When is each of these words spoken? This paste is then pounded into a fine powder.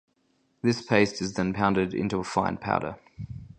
This 0.63 0.81
paste 0.81 1.21
is 1.21 1.35
then 1.35 1.53
pounded 1.53 1.93
into 1.93 2.17
a 2.17 2.23
fine 2.23 2.57
powder. 2.57 2.97